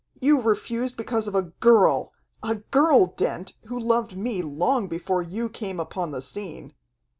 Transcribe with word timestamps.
You 0.19 0.41
refused 0.41 0.97
because 0.97 1.27
of 1.27 1.35
a 1.35 1.43
girl 1.59 2.11
a 2.41 2.55
girl, 2.55 3.13
Dent, 3.15 3.53
who 3.67 3.77
loved 3.79 4.17
me 4.17 4.41
long 4.41 4.87
before 4.87 5.21
you 5.21 5.47
came 5.47 5.79
upon 5.79 6.09
the 6.09 6.23
scene." 6.23 6.73